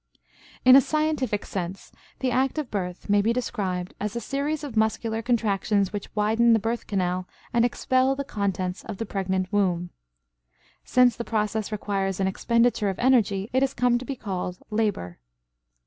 [0.65, 1.91] In a scientific sense
[2.21, 6.53] the act of birth may be described as a series of muscular contractions which widen
[6.53, 9.91] the birth canal and expel the contents of the pregnant womb.
[10.83, 15.19] Since the process requires an expenditure of energy, it has come to be called labor.